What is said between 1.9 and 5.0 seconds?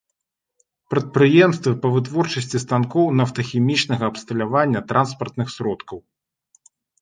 вытворчасці станкоў, нафтахімічнага абсталявання,